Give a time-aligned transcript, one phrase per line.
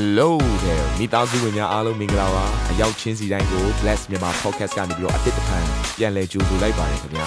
[0.00, 0.30] Hello
[0.64, 5.64] there မိသားစုဝင်များအားလုံးမင်္ဂလာပါအရောက်ချင်းစီတိုင်းကို Bless မြန်မာ Podcast ကနေပြီးတော့အတစ်တဖန်
[5.96, 7.26] ပြန်လည်ကြိုဆိုလိုက်ပါတယ်ခင်ဗျာ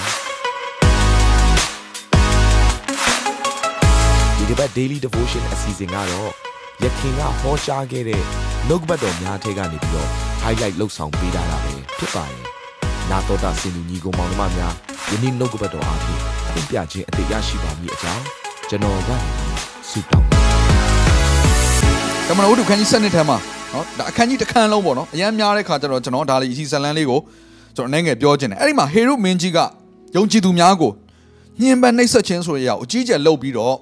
[4.37, 6.31] ဒီတစ်ပတ် Daily Devotion အစီအစဉ်ကတော့
[6.83, 8.21] ယခင်ကဟောကြားခဲ့တဲ့
[8.67, 10.09] နှုတ်ကပတ်တော်များထဲကနေပြီးတော့
[10.43, 12.43] highlight လောက်ဆောင်ပေးထားတာပဲဖြစ်ပါတယ်
[13.09, 14.73] နာတော်တာစင်လူညီကောင်မောင်နှမများ
[15.11, 16.21] ယနေ့နှုတ်ကပတ်တော်အားဖြင့်
[16.53, 18.25] သင်ပြခြင်းအသေးရရှိပါမည်အကြောင်း
[18.69, 19.17] ကျွန်တော်ကနေ
[19.89, 20.50] ဆုတောင်း
[22.37, 23.37] ပါတယ်ကမ္ဘာဝတ္ထုခန်းကြီး7နှစ်ထဲမှာ
[23.73, 27.19] နော်ဒါအခန်းကြီးတစ်ခန်းလုံးပေါ့နော်အရန်များတဲ့ခါကျတော့ကျွန်တော်ဒါလေးအစီဇလန်းလေးကို
[27.75, 29.59] ကျွန်တော်အနေငယ်ပြောခြင်းတယ်အဲ့ဒီမှာဟေရုမင်းကြီးက
[30.15, 30.91] ယုံကြည်သူများကို
[31.61, 33.75] ညှဉ်းပန်းနှိပ်စက်ခြင်းဆိုတဲ့အရာကိုအကြီးကျယ်လုပ်ပြီးတော့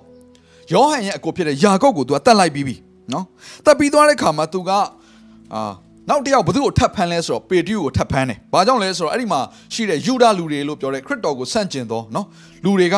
[0.74, 2.76] ယောဟန်ရဲ့အကိုဖြစ်တဲ့ယာကုပ်ကိုသူကတတ်လိုက်ပြီးပြီ
[3.14, 3.26] နော်
[3.66, 5.72] တတ်ပြီးသွားတဲ့ခါမှာသူကအာ
[6.10, 9.40] နောက်တစ်ယောက်ဘသူ့ကိုထပ်ဖမ်းလဲဆိုတော့ပေတရုကိုထပ်ဖမ်းတယ်။ဘာကြောင့်လဲဆိုတော့အဲ့ဒီမှာ
[9.74, 12.26] ရှိတဲ့ယူဒလူတွေလို့ပြောတဲ့ခရစ်တော်ကိုဆန့်ကျင်သောနော်
[12.64, 12.96] လူတွေက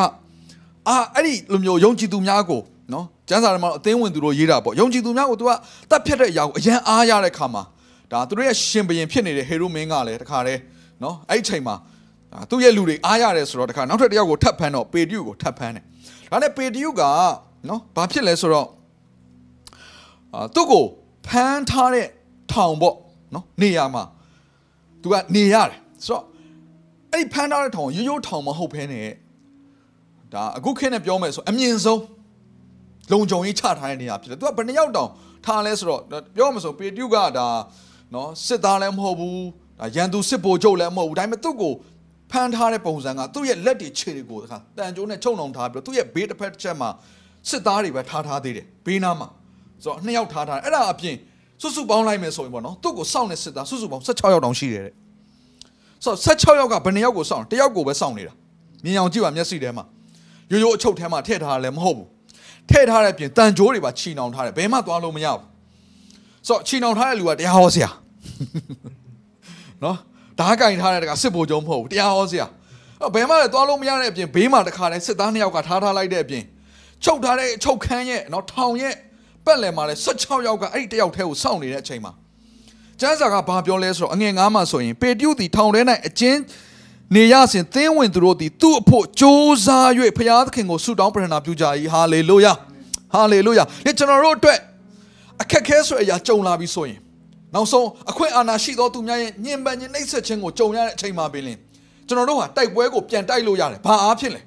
[0.87, 2.61] အာအဲ့ဒီလူမျိုးယုံကြည်သူများကို
[2.93, 5.51] နော် ကျမ်းစာထဲမှာအသင်းဝင်သူတို့ရေးတာပေါ့ယုံကြည်သူများကိုသူက
[5.91, 7.63] တတ်ဖြတ်တဲ့အရာကိုအရန်အားရတဲ့ခါမှာ
[8.11, 10.59] ဒါသူတို့ရဲ့ရှင်ဘရင်ဖြစ်နေတဲ့ဟေရိုမင်းကလည်းတခါတည်း
[11.03, 11.75] နော်အဲ့ဒီချိန်မှာ
[12.33, 15.83] ဒါသူ့ရဲ့လူတွေအားရတယ်ဆိုတော့တခါနောက်ထပ်တစ်ယောက်ကိုထပ်ဖမ်းတော့ပေတရုကိုထပ်ဖမ်းတယ်
[16.31, 17.03] ဒါနဲ့ပေတရုက
[17.69, 18.67] နော်ဘာဖြစ်လဲဆိုတော့
[20.33, 20.83] အာသူ့ကို
[21.27, 22.07] ဖမ်းထားတဲ့
[22.51, 22.95] ထောင်ပေါ့
[23.33, 24.03] နော်နေရာမှာ
[25.01, 26.23] သူကနေရတယ်ဆိုတော့
[27.13, 29.09] အဲ့ဒီဖမ်းထားတဲ့ထောင်ရိုးရိုးထောင်မဟုတ်ဘဲနဲ့
[30.33, 32.01] ဒါအခုခေတ်နဲ့ပြောမယ်ဆိုအမြင့်ဆုံး
[33.11, 35.09] လုံခြုံရေးချထားတဲ့နေရာဖြစ်တယ်သူကဘယ်နှစ်ယောက်တောင်
[35.45, 36.01] ထားလဲဆိုတော့
[36.35, 37.47] ပြောမှဆိုပေတရုကဒါ
[38.13, 39.43] နော်စစ်သားလည်းမဟုတ်ဘူး
[39.79, 41.73] ဒါရန်သူစစ်ဗိုလ်ချုပ်လည်းမဟုတ်ဘူးဒါပေမဲ့သူ့ကို
[42.31, 46.89] ဖမ်းထားတဲ့ပုံစံကသူ့ရဲ့လက်တွေခြေတွေကိုတခါတန်ကြိုးနဲ့ချုံနှောင်ထားပြီးတော့သူ့ရဲ့ဘေးတစ်ဖက်တစ်ချက်မှာ
[47.49, 49.27] စစ်သားတွေပဲထားထားသေးတယ်ဘေးနားမှာ
[49.83, 51.15] ဆိုတော့နှစ်ယောက်ထားထားတယ်အဲ့ဒါအပြင်
[51.61, 54.93] စုစုပေါင်းလိုက်မယ်ဆိုရင်ပေါ့နော်သူ့ကိုစောင့်နေစစ်သားစုစုပေါင်း16ယောက်တောင်ရှိတယ်တဲ့
[56.03, 58.33] ဆိုတော့16ယောက်ကဘယ်နှစ်ယောက်ကိုစောင့်တယောက်ကိုပဲစောင့်နေတာ
[58.83, 59.85] မြင်အောင်ကြည့်ပါမျက်စိထဲမှာ
[60.51, 62.07] ရိုးရိုးအချုပ်ထဲမှာထည့်ထားတယ်လည်းမဟုတ်ဘူး
[62.71, 65.41] ထည့်ထားတဲ့အပြင်တန်ကြိုးတွေပါချီနှောင်ထားတယ်ဘယ်မှသွားလို့မရဘူး
[66.47, 67.89] ဆိုတော့ချီနှောင်ထားတဲ့လူကတရားဟောဆရာ
[69.83, 69.97] နော်
[70.39, 72.47] ဓာတ်ကင်ထားတဲ့တကစစ်ဘိုလ်ကျုံမဟုတ်ဘူးတရားဟောဆရာ
[73.01, 76.43] အဲ့ဘယ်မှလည်းသွားလို့မရတဲ့အပြင်ဘေးမှာတခါတည်းစစ်သားနှစ်ယောက်ကထားထားလိုက်တဲ့အပြင်
[77.03, 78.95] ချုပ်ထားတဲ့အချုပ်ခန်းရဲ့နော်ထောင်ရဲ့
[79.45, 82.11] ပက်လယ်မှာလည်း16ယောက်ကအဲ့ဒီတယောက်တည်းကိုစောင့်နေတဲ့အချိန်မှာ
[82.99, 86.39] ကျမ်းစာကဘာပြောလဲဆိုတော့အငယ်9မှာဆိုရင်ပေတရုသည်ထောင်ထဲ၌အချင်း
[87.15, 92.53] နေရစဉ်သင်းဝင်သူတို့သည်သူ့အဖို့ကြိုးစား၍ဖျားသခင်ကိုဆုတောင်းပရနာပြုကြ၏ဟာလေလုယာ
[93.13, 94.59] ဟာလေလုယာဒီကျွန်တော်တို့အတွက်
[95.41, 96.99] အခက်ခဲဆိုအရာကြုံလာပြီဆိုရင်
[97.53, 101.57] နောက်ဆုံးအခွင့်အာဏာရှိသောသူများရဲ့ညင်ပန်ညင်နှိပ်စက်ခြင်းကိုကြုံရတဲ့အချိန်မှာပင်လင်
[102.07, 104.41] ကျွန်တော်တို့ဟာတိုက်ပွဲကိုပြန်တိုက်လို့ရတယ်ဘာအားဖြင့်လဲ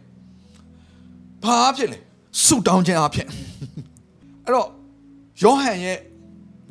[1.44, 1.98] ဘာအားဖြင့်လဲ
[2.44, 3.28] ဆုတောင်းခြင်းအားဖြင့်
[4.44, 4.68] အဲ့တော့
[5.42, 5.98] ယောဟန်ရဲ့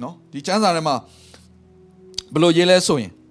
[0.02, 0.96] နော်ဒီကျမ်းစာထဲမှာ
[2.34, 3.23] ဘယ်လိုရေးလဲဆိုရင်နော်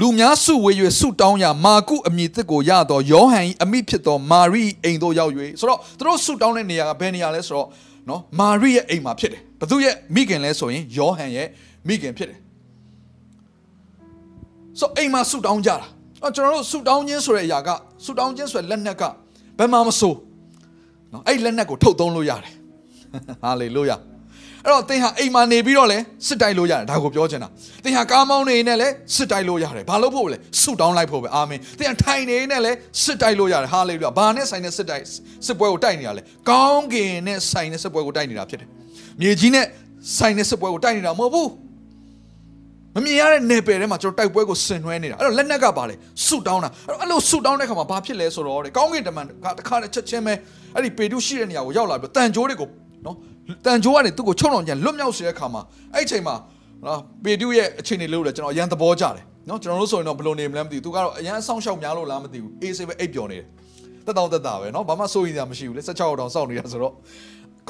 [0.00, 7.68] လူများစုဝေ၍စုတောင်းရမာကုအမည်တစ်ကိုရတော့ယောဟန်၏အမိဖြစ်သောမာရိအိမ်သို့ရောက်၍ဆိုတော့သူတို့စုတောင်းတဲ့နေရာကဘယ်နေရာလဲဆိုတော့
[8.08, 11.48] နော်မာရိရဲ့အိမ်မှာဖြစ်တယ်ဘသူရဲ့မိခင်လဲဆိုရင်ယောဟန်ရဲ့
[11.88, 12.38] မိခင်ဖြစ်တယ်
[14.80, 15.86] ဆိုအိမ်မှာစုတောင်းကြတာ
[16.22, 17.68] အော်ကျွန်တော်တို့စုတောင်းခြင်းဆိုတဲ့အရာက
[18.04, 19.02] စုတောင်းခြင်းဆိုတဲ့လက်နက်က
[19.58, 20.14] ဘယ်မှာမဆို
[21.12, 22.54] နော်အဲ့လက်နက်ကိုထုတ်သုံးလို့ရတယ်
[23.42, 23.96] ဟာလေလုယာ
[24.64, 27.48] အဲ့တော့သင်ဟာအိမ်မှာနေပြီးတော့လဲစစ်တိုက်လို့ရတယ်ဒါကိုပြောချင်တာ
[27.84, 32.72] သင်ဟာကားမောင်းနေနဲ့လဲစစ်တိုက်လို့ရတယ်ဘာလို့ဖို့လဲဆုတောင်းလိုက်ဖို့ပဲအာမင်သင်ဟာထိုင်နေနဲ့လဲ
[33.02, 35.04] စစ်တိုက်လို့ရတယ်ဟာလေလုယာဘာနဲ့ဆိုင်တဲ့စစ်တိုက်
[35.46, 38.68] စစ်ပွဲကိုတိုက်နေတာလဲကောင်းကင်နဲ့ဆိုင်တဲ့စစ်ပွဲကိုတိုက်နေတာဖြစ်တယ်
[39.20, 39.66] မြေကြီးနဲ့
[40.18, 41.50] ဆိုင်တဲ့စစ်ပွဲကိုတိုက်နေတာမဟုတ်ဘူး
[42.94, 45.94] မမြင်ရတဲ့နယ်ပယ်ထဲမှာကျွန်တော်တိုက်ပွဲကိုဆင်နွှဲနေတာအဲ့တော့လက်နက်ကပါလေ
[46.26, 50.34] ဆုတောင်းတာအဲ့တော့အဲ့လိုဆုတောင်းတဲ့ခါမှာဘာဖြစ်လဲဆိုတော့တဲ့ကောင်းကင်တမန်ကတစ်ခါတည်းချက်ချင်းပဲ
[50.74, 52.68] အဲ့ဒီပေတုရှိတဲ့နေရာကိုရောက်လာပြီးတန်ကြိုးတွေကို
[53.06, 53.16] နော်
[53.64, 55.62] တန်ကြိုးကနေသူ့ကိုချုံအောင်ကြလွတ်မြောက်စေတဲ့ခါမှာ
[55.94, 56.34] အဲ့ဒီအချိန်မှာ
[56.86, 63.46] နော်ပေတုရဲ့အခြေအနေလို့လေကျွန်တော်အရန်သဘောကျတယ်နော်ကျွန်တော်တို့ဆိုရင်တော့ဘယ်လိုနေမလဲမသိဘူးသူကတော့အရန်အဆောင်ရှောက်များလို့လားမသိဘူးအေးဆေးပဲအိပ်ပျော်နေတယ်
[64.06, 66.94] တက်တောင့်တက်တာပဲနော်ဘာမှစိုးရိမ်စရာမရှိဘူးလေ16တောင်စောင့်နေတာဆိုတော့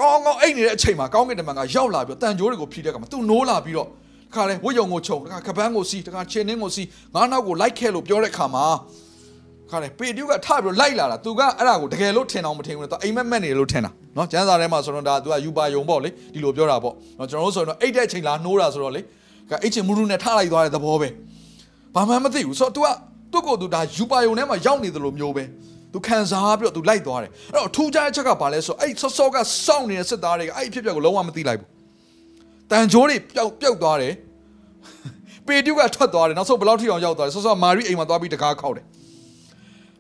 [0.00, 8.64] ကောင်းကောင်းအိတ်နေတဲ့အချိန်မှာကောင်းကင်တမန်ကရောက်လာပြီးတန်ကြိုးတွေကိုဖြီးတဲ့ခါမှာသူနိုးလာပြီးတော့တခါလေဝတ်ယုံကိုခြုံတခါကပန်းကိုစီးတခါချင်းနှင်းကိုစီးငါးနောက်ကိုလိုက်ခဲလို့ပြောတဲ့ခါမှာ
[9.70, 19.00] ခါလေပေတူးကထပြီးတော့လိုက်လာတာသူကအဲ့ဒါကိုတကယ်လို့ထင်အောင်မထင်ဘူးလေသူအိမ်မက်မက်နေလို့ထင်တာနော်ကျန်းစာထဲမှာဆိုတော့ဒါသူကယူပါယုံပေါ့လေဒီလိုပြောတာပေါ့နော်ကျွန်တော်တို့ဆိုရင်တော့အိတ်တဲ့အချိန်လာနှိုးတာဆိုတော့လေ
[19.50, 21.08] ကအိတ်ချင်မူရူနဲ့ထလိုက်သွားတဲ့သဘောပဲ
[21.94, 22.94] ဘာမှမသိဘူးဆိုတော့
[23.32, 25.44] तू ကသူ့ကိုယ်သူဒါယူပါယုံထဲမှာရောက်နေတယ်လို့မျိုးပဲ
[25.92, 31.68] သူခံစားပြီးတော့သူလိုက်သွားတယ်အဲ့တော့ထူးခြားတဲ့ချက်ကဘာလဲဆိုအဲ့ဆော့ဆော့ကစောင့်နေတဲ့စစ်သားတွေကအဲ့အဖြစ်အပျက်ကိုလုံးဝမသိလိုက်ဘူး
[32.70, 34.14] တန်ကြိုးတွေပျောက်ပျောက်သွားတယ်
[35.46, 38.84] ပေတူးကထွက်သွားတယ်နောက်ဆုံးဘယ်လောက်ထိအောင်ရောက်သွားတယ်ဆော့ဆော့မာရီအိမ်မှာသွားပြီးတကားခောက်တယ်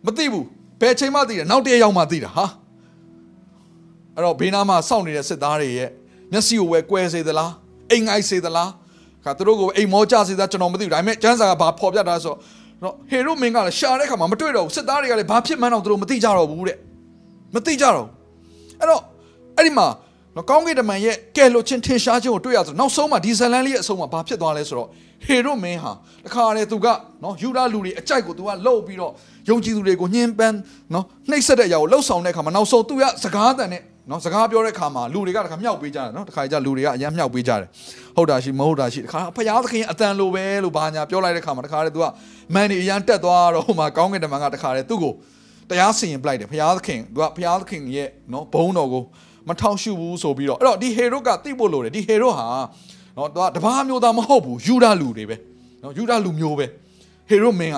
[0.06, 0.46] မသိဘူး
[0.80, 2.46] ဘယ်ချိန်မှသိတယ်နောက်တည့်ရောက်မှသိတာဟာ
[4.14, 5.90] အဲ့တော့ဘေးနားမှာစောင့်နေတဲ့စစ်သားတွေရဲ့
[6.32, 7.52] မျက်စိကိုဝဲကွဲစေသလား
[7.90, 8.70] အိမ်ငိုက်စေသလား
[9.24, 12.34] ခါသူတို့ကိုအိမ်မောကြစေသလားကျွန်တော်မသိဘူးဒါပေမဲ့ကျန်းစာကဘာဖော်ပြတာဆို
[12.82, 16.78] တော့ဟေရုမင်းကလည်းရှာတဲ့ခါမှာမတွေ့တော့ဘူးစစ်သားတွေကလည်းဘာဖြစ်မှန်းတော့သူတို့မသိကြတော့ဘူးတဲ့
[17.54, 18.06] မသိကြတော့
[18.80, 19.02] အဲ့တော့
[19.56, 19.86] အဲ့ဒီမှာ
[20.36, 24.88] နော်ကောင်းကင်တမန်ရဲ့ကဲလို့ချင်းထင်ရှားခြင်းကိုတွေ့ရဆိုနောက်ဆုံးမှာဒီဇလန်လေးရဲ့အဆုံးမှာဘာဖြစ်သွားလဲဆိုတော့
[25.26, 25.92] ဟေရုမင်းဟာ
[26.24, 26.86] တခါတည်းသူက
[27.22, 29.12] နော်ယူဒလူတွေအကြိုက်ကိုသူကလှုပ်ပြီးတော့
[29.48, 30.56] ယုံကြည်သူတွေကိုညှင်းပန်း
[30.94, 37.68] နော်နှိပ်စက်တဲ့အရာကိုလှုပ်ဆောင်တဲ့အခါမှာနောက်ဆုံးသူကစကားတန်နဲ့နော်စကားပြောတဲ့အခါမှာလူတွေကတခါမြောက်ပေးကြတယ်နော်တခါကျလူတွေကအရင်မြောက်ပေးကြတယ်
[38.16, 42.06] ဟုတ်တာရှိမဟုတ်တာရှိတခါဖယားသခင်အတန်လိုပဲလို့ဘာညာပြောလိုက်တဲ့အခါမှာတခါတည်းသူက
[42.54, 45.12] မန်နေအရန်တက်သွားတော့ဟိုမှာကောင်းကင်တမန်ကတခါတည်းသူ့ကို
[45.70, 49.04] တရားစီရင်ပလိုက်တယ်ဖယားသခင်သူကဖယားသခင်ရဲ့နော်ဘုန်းတော်ကို
[49.50, 52.46] မထောင်ရှုဘူးဆိုပြီးတော့အဲ့တော့ဒီဟေရုကသိဖို့လိုတယ်ဒီဟေရုဟာ
[53.16, 55.36] နော်သူကတပါးမျိုးသားမဟုတ်ဘူးယူဒလူတွေပဲ
[55.82, 56.66] နော်ယူဒလူမျိုးပဲ
[57.28, 57.76] ဟေရုမင်းက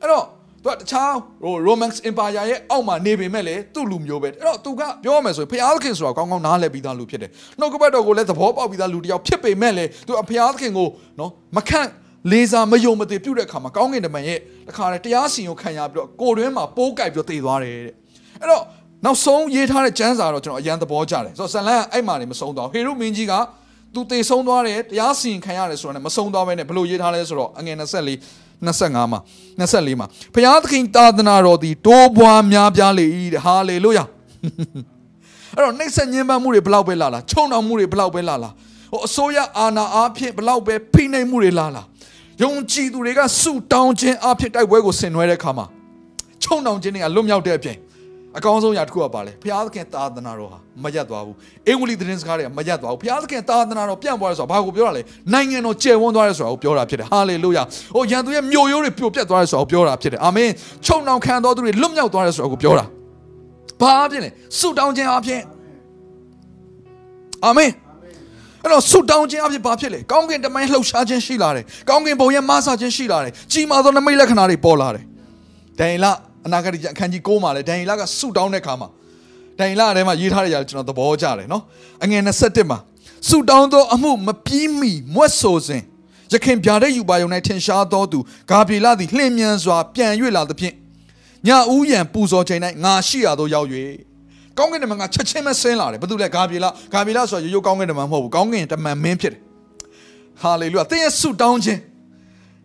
[0.00, 0.24] အဲ့တော့
[0.64, 1.12] သူကတခြား
[1.42, 10.88] ဟို Romance Empire ရဲ့အောက်မှာနေပေမဲ့လေသူ့လူမျိုးပဲအဲ့တော့သူကပြောရမယ်ဆိုရင်ဖျားသခင်ဆိုတာကောင်းကောင်းနားလည်ပြီးသားလူဖြစ်တယ်နှုတ်ကပတ်တော်ကိုလည်းသဘောပေါက်ပြီးသားလူတစ်ယောက်ဖြစ်ပေမဲ့လေသူကဖျားသခင်ကို
[11.18, 11.88] နော်မခန့်
[12.30, 14.38] လေးစားမယုံမသိပြုတ်တဲ့အခါမှာကောင်းကင်တမန်ရဲ့
[14.68, 17.94] တခါတည်းတရားစီရင်ကိုခံရပြီးတော့ကိုယ်တွင်းမှာပိုးကြိုက်ပြီးတော့တည်သွားတယ်တဲ့
[18.40, 18.62] အဲ့တော့
[19.04, 23.34] နောက်ဆုံးရေးထားတဲ့ကျမ်းစာတော့ကျွန်တော်အရန်သဘောကျတယ်ဆိုတော့ဇလန်ကအဲ့မှာနေမဆုံးတော့ဟေရုမင်းကြီးက
[23.94, 29.20] သူတည်ဆုံးသွားတယ်တရားစီရင်ခံရတယ်ဆိုတော့မဆုံးသွားဘဲနဲ့ဘလို့ရေးထားလဲဆိုတော့အငယ်24 25မှာ
[29.60, 34.04] 24မှာဘုရားသခင်သာသနာတော်သည်တိုးပွားများပြားလေ၏တဲ့ဟာလေလုယာ
[35.54, 38.50] အဲ့တော့နှိမ့်ဆက်ညှဉ်းပန်းမှုတွေဘလောက်ပဲလာလာချုံနှောင်မှုတွေဘလောက်ပဲလာလာ
[38.92, 41.82] ဟိုအစိုးရအာဏာအားဖြင့်ဘလောက်ပဲဖိနှိပ်မှုတွေလာလာ
[42.42, 45.66] ယုံကြည်သူတွေကစုတောင်းခြင်းအဖြစ်တိုက်ပွဲကိုဆင်နွှဲတဲ့အခါမှာ
[46.42, 47.76] ချုံနှောင်ခြင်းတွေကလွတ်မြောက်တဲ့အပြင်
[48.38, 51.36] အကောင်းဆုံးရာတစ်ခုကပါလေဘုရားသခင်သာသနာတော်ဟာမရက်သွားဘူး
[51.68, 55.02] အင်္ဂလိပ်သတင်းစကားတွေကမရက်သွားဘူးဘုရားသခင်သာသနာတော်ပြန့်သွားတယ်ဆိုတာဘာကိုပြောတာလဲ
[55.32, 57.62] နိုင်ငံတော်ကျယ်ဝန်းသွားတယ်ဆိုတာကိုပြောတာဖြစ်တယ်ဟာလေလုယာ
[57.94, 60.50] ဟိုရန်သူရဲ့မြို့ရိုးတွေပြိုပြတ်သွားတယ်ဆိုတာကိုပြောတာဖြစ်တယ်အာမင်
[60.86, 62.84] ချုံနှောင်ခံတော်သူတွေလွတ်မြောက်သွားတယ်ဆိုတာကိုပြောတာ
[63.80, 65.40] ဘာအဖြစ်လဲဆုတောင်းခြင်းအဖြစ်
[67.46, 67.70] အာမင်
[68.62, 75.04] အဲ့တော့ဆုတောင်းခြင်းအဖြစ်ဘာဖြစ်လဲကောင်းကင်တမန်လှုပ်ရှားခြင်းရှိလာတယ်ကောင်းကင်ဘုံရဲ့မဆာခြင်းရှိလာတယ်ကြီးမားသောနမိတ်လက္ခဏာတွေပေါ်လာတယ်
[75.80, 76.06] ဒိန်လ
[76.48, 78.88] အနာဂတိအခန်းကြီး9မှာလဲဒိန်လကဆုတောင်းတဲ့အခါမှာ
[79.58, 81.62] ဒိန်လထဲမှာရေးထားတဲ့ຢာကျွန်တော်သဘောကျတယ်နော်
[82.04, 82.78] အငယ်27မှာ
[83.28, 85.82] ဆုတောင်းသောအမှုမပြီးမီမွတ်ဆိုစဉ်
[86.32, 88.18] ရခင်ဗျာတဲ့ယူပါယုံ၌ထင်ရှားသောသူ
[88.50, 90.74] ဂါပြေလသည်လှင်မြန်စွာပြန်၍လာသဖြင့်
[91.46, 93.68] ညဦးရန်ပူဇော်ချိန်၌ငါရှိရသောရောက်၍
[94.58, 99.40] ကောင်းကင်တမန်ကချက်ချင်းပဲဆင်းလာတယ်ဘာလို့လဲဂါပြေလဂါပြေလဆိုတာရိုးရိုးကောင်းကင်တမန်မဟုတ်ဘူးကောင်းကင်တမန်မင်းဖြစ်တယ်
[100.42, 101.80] ဟာလေလုယာသင်ရဲ့ဆုတောင်းခြင်း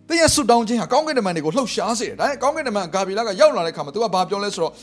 [0.08, 4.74] သင်ရဲ့ဆုတောင်းခြင်းဟာကောင်းကင်တမန်တွေကိုလှုပ်ရှားစေတယ်ဒါနဲ့ကောင်းကင်တမန်ဂါပြေလကရောက်လာတဲ့ခါမှာ तू ကဘာပြောလဲဆိုတော့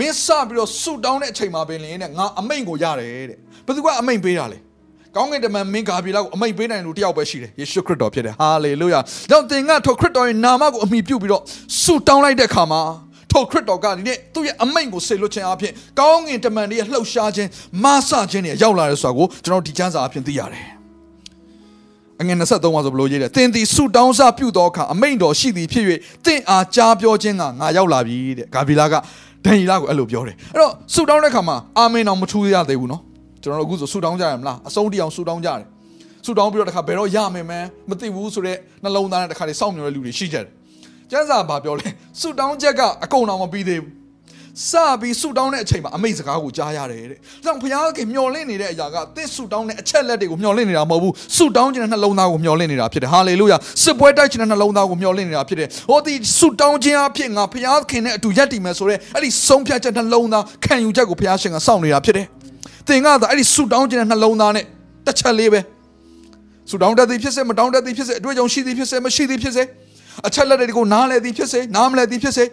[0.00, 4.58] မင်းစပြီးတော့ဆုတောင်းတဲ့အချိန်မှာပင်လင်းတဲ့ငါအမိန်ကိုရတယ်တဲ့ဘယ်သူကအမိန်ပေးတာလဲ
[5.16, 9.00] ကောင်းကင်တမန်မင်းဂါပြေလကိုအမိန်ပေးနိုင်လူတယောက်ပဲရှိတယ်ယေရှုခရစ်တော်ဖြစ်တယ်ဟာလေလုယာ
[9.30, 11.42] ကြောင့်သင်ကထိုခရစ်တော်ရဲ့နာမကိုအမိပြုပြီးတော့
[11.82, 12.82] ဆုတောင်းလိုက်တဲ့ခါမှာ
[13.32, 17.48] ထိုခရစ်တော်ကဒီနေ့သူ့ရဲ့အမိန့်ကိုဆေလွတ်ခြင်းအပြင်ကောင်းကင်တမန်တွေရဲ့လှုပ်ရှားခြင်း
[17.84, 20.75] မဆခြင်းတွေရောက်လာတဲ့ဆိုတာကိုကျွန်တော်ဒီကျမ်းစာအပြင်သိရတယ်
[22.20, 25.84] အငယ်23မှာဆိုဘလို့ရေးတယ်တင်သည်ဆုတောင်းစပြုသောအခါအမိန်တော်ရှိသည်ဖြစ်၍
[26.26, 28.94] တင့်အားကြားပြောခြင်းကငါရောက်လာပြီတဲ့ဂါဗီလာက
[29.44, 33.02] ဒန်ယီလာကိုအဲ့လိုပြောတယ်အဲ့တော့ဆုတောင်းတဲ့အခါမှာအာမင်တော်မထူရသေးဘူးနော်
[33.42, 35.66] ကျွန်တော်တို့အခုဆိုဆုတောင်းကြရမလားအဆုံးတိအောင်ဆုတောင်းကြတယ်
[36.24, 40.46] ဆုတောင်းပြီးတော့တခါဘယ်တော့ရမယ်မန်းမသိဘူးဆိုတော့နှလုံးသားနဲ့တခါတွေစောင့်မျှော်တဲ့လူတွေရှိကြတယ်
[41.10, 41.88] ကျမ်းစာဘာပြောလဲ
[42.20, 43.92] ဆုတောင်းချက်ကအကုန်တော်မပြီးသေးဘူး
[44.64, 62.26] စပြီးဆုတောင်းတဲ့အချိန်မှာအမိတ်စကားကိုကြားရတယ်တဲ့။ဒါကြောင့်ဘုရားခင်မျော်လင့်နေတဲ့အရာကသင်ဆုတောင်းတဲ့အချက်လက်တွေကိုမျော်လင့်နေတာမဟုတ်ဘူး။ဆုတောင်းခြင်းတဲ့နှလုံးသားကိုမျော်လင့်နေတာဖြစ်တယ်။ဟာလေလုယာ။စစ်ပွဲတိုက်ခြင်းတဲ့နှလုံးသားကိုမျော်လင့်နေတာဖြစ်တယ်။ဟောဒီဆုတောင်းခြင်းအဖြစ်ငါဘုရားခင်နဲ့အတူယက်တည်မယ်ဆိုတဲ့အဲ့ဒီဆုံးဖြတ်ချက်နှလုံးသားခံယူချက်ကိုဘုရားရှင်ကစောင့်နေတာဖြစ်တယ်။
[62.88, 64.64] သင်ကသာအဲ့ဒီဆုတောင်းခြင်းတဲ့နှလုံးသားနဲ့
[65.06, 65.60] တစ်ချက်လေးပဲ။
[66.70, 69.64] ဆုတောင်းတတ်သည်ဖြစ်စေမတောင်းတတ်သည်ဖြစ်စေအတွေ့အကြုံရှိသည်ဖြစ်စေမရှိသည်ဖြစ်စေ
[70.26, 72.44] အချက်လက်တွေကိုနားလည်သည်ဖြစ်စေနားမလည်သည်ဖြစ်စေ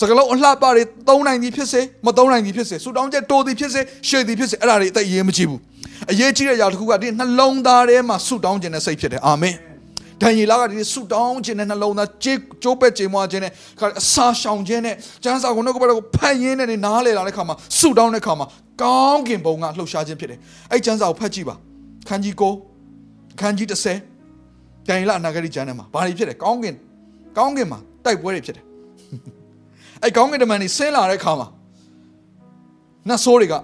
[0.00, 5.60] စကလုံးအလှပတွေသုံးနိုင်သည်ဖြစ်စေမသုံးနိုင်သည်ဖြစ်စေဆူတောင်းချက်တိုးသည်ဖြစ်စေရှေ့သည်ဖြစ်စေအဲ့ဒါတွေအသက်အရေးမကြီးဘူး
[6.12, 9.54] အရေးကြီးတဲ့အရာတစ်ခုကဒီနှလုံးသားထဲမှာဆူတောင်းခြင်းနဲ့စိတ်ဖြစ်တယ်အာမင်
[10.22, 13.52] ဒံယေလကဒီဆူတောင်းခြင်းနဲ့နှလုံးသားကြေးကျိုးပဲ့ကြေမွားခြင်းနဲ့
[14.00, 14.94] အစာရှောင်ခြင်းနဲ့
[15.24, 18.46] ကျမ်းစာကိုနှုတ်ကပတ်တော်ကိုဖတ်ရင်းနဲ့နားလေလာတဲ့ခါမှာဆူတောင်းတဲ့ခါမှာ
[18.82, 20.38] ကောင်းကင်ဘုံကလှုပ်ရှားခြင်းဖြစ်တယ်
[20.72, 21.54] အဲ့ကျမ်းစာကိုဖတ်ကြည့်ပါ
[22.08, 22.52] ခန်းကြီးကို
[23.40, 23.66] ခန်းကြီး
[24.26, 26.74] 30ဒံယေလအနာဂတိကျမ်းထဲမှာဘာတွေဖြစ်တယ်ကောင်းကင်
[27.38, 28.64] ကောင်းကင်မှာတိုက်ပွဲတွေဖြစ်တယ်
[30.02, 31.48] အဲ့ကောင်းကင်တမန်တွေဆင်းလာတဲ့ခါမှာ
[33.08, 33.54] နတ်ဆိုးတွေက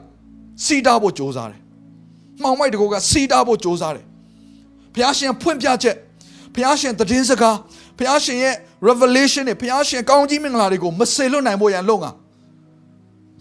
[0.64, 1.60] စီတာဖို့ကြိုးစားတယ်။
[2.42, 4.04] မှောင်မိုက်တကောကစီတာဖို့ကြိုးစားတယ်။
[4.94, 5.96] ဘုရားရှင်ဖွင့်ပြချက်
[6.54, 7.56] ဘုရားရှင်တည်င်းစကား
[7.98, 8.54] ဘုရားရှင်ရဲ့
[8.88, 12.06] revelation နဲ့ဘုရားရှင်ကောင်းကြီးမင်္ဂလာတွေကိုမစေလွတ်နိုင်ဖို့ရန်လုံက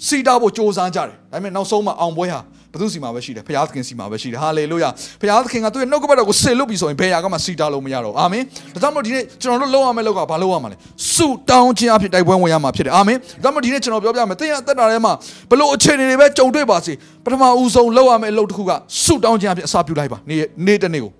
[0.07, 2.39] စီတာဖို့ကြိုးစားကြတယ်။ဒါပေမဲ့နောက်ဆုံးမှာအောင်ပွဲဟာ
[2.73, 4.89] ဘုသူစီမှာပဲရှိတယ်ဘုရားသခင်စီမှာပဲရှိတယ်ဟာလေလုယာ
[5.21, 8.43] ဘုရားသခင်ကသူ့ရဲ့နှုတ်ကပတ်တော်ကိုဆေလွတ်ပြီဆိုရင်ဘယ်ရာကမှစီတာလို့မရတော့အာမင်
[8.73, 10.77] ဒါကြောင့်မို့ဒီနေ့ကျွန်တော်တို့လုပ်ရမယ့်လောက်ကဘာလုပ်ရမှာလဲ
[11.13, 15.13] ဆုတောင်းခြင်းအဖြစ်တိုက်ပွဲဝင်ရမှာဖြစ်တယ်အာမင်ဒါကြောင့်မို့ဒီနေ့ကျွန်တော်ပြောပြမယ်သင်ရဲ့အသက်တာထဲမှာ
[15.51, 16.93] ဘလို့အခြေအနေတွေပဲကြုံတွေ့ပါစေ
[17.25, 18.71] ပထမဦးဆုံးလုပ်ရမယ့်အလုပ်တစ်ခုက
[19.03, 21.11] ဆုတောင်းခြင်းအဖြစ်အစာပြုလိုက်ပါနေ့နေ့တစ်နေ့ကို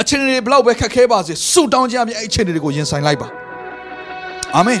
[0.00, 3.28] အခြေအနေတွေဘလောက်ပဲခက်ခဲပါစေဆုတောင်းခြင်းအဖြစ်အဲ့အခြေအနေတွေကိုရင်ဆိုင်လိုက်ပါ
[4.56, 4.80] အာမင်